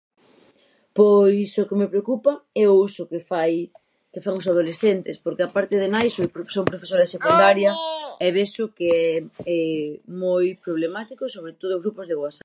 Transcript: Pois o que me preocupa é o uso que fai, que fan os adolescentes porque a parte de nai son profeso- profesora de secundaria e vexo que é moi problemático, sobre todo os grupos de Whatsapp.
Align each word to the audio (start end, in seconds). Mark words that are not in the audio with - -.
Pois 0.99 1.49
o 1.61 1.67
que 1.67 1.79
me 1.81 1.91
preocupa 1.93 2.31
é 2.63 2.65
o 2.71 2.75
uso 2.87 3.01
que 3.11 3.19
fai, 3.29 3.51
que 4.11 4.23
fan 4.25 4.35
os 4.41 4.49
adolescentes 4.53 5.15
porque 5.23 5.43
a 5.45 5.53
parte 5.55 5.75
de 5.81 5.87
nai 5.93 6.07
son 6.09 6.33
profeso- 6.35 6.69
profesora 6.73 7.03
de 7.05 7.13
secundaria 7.15 7.71
e 8.25 8.27
vexo 8.37 8.63
que 8.77 8.89
é 9.61 9.65
moi 10.23 10.45
problemático, 10.65 11.23
sobre 11.35 11.51
todo 11.61 11.71
os 11.75 11.83
grupos 11.85 12.05
de 12.09 12.15
Whatsapp. 12.21 12.39